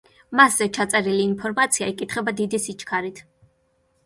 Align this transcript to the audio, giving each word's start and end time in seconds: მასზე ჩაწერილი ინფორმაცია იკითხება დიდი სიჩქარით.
მასზე 0.39 0.67
ჩაწერილი 0.77 1.19
ინფორმაცია 1.25 1.91
იკითხება 1.93 2.35
დიდი 2.41 2.63
სიჩქარით. 2.65 3.23